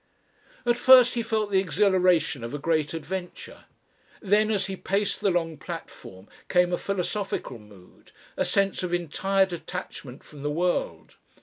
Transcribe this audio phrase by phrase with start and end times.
[0.65, 3.65] At first he felt the exhilaration of a great adventure.
[4.19, 9.45] Then, as he paced the long platform, came a philosophical mood, a sense of entire
[9.45, 11.17] detachment from the world.